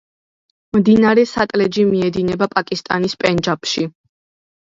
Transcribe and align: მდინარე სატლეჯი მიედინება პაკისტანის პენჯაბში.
მდინარე 0.77 1.25
სატლეჯი 1.31 1.85
მიედინება 1.89 2.47
პაკისტანის 2.55 3.17
პენჯაბში. 3.25 3.85